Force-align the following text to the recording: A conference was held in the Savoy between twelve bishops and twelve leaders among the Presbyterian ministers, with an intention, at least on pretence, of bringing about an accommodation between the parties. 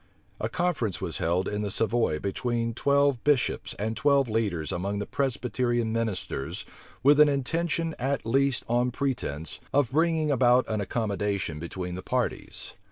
A 0.39 0.49
conference 0.49 0.99
was 0.99 1.17
held 1.17 1.47
in 1.47 1.61
the 1.61 1.69
Savoy 1.69 2.17
between 2.17 2.73
twelve 2.73 3.23
bishops 3.23 3.75
and 3.77 3.95
twelve 3.95 4.27
leaders 4.27 4.71
among 4.71 4.97
the 4.97 5.05
Presbyterian 5.05 5.93
ministers, 5.93 6.65
with 7.03 7.19
an 7.19 7.29
intention, 7.29 7.93
at 7.99 8.25
least 8.25 8.63
on 8.67 8.89
pretence, 8.89 9.59
of 9.71 9.91
bringing 9.91 10.31
about 10.31 10.67
an 10.67 10.81
accommodation 10.81 11.59
between 11.59 11.93
the 11.93 12.01
parties. 12.01 12.73